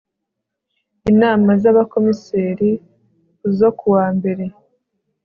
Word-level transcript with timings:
inama 1.11 1.49
z 1.61 1.63
abakomiseri 1.71 2.71
zo 3.57 3.69
kuwa 3.77 4.05
mbere 4.17 4.45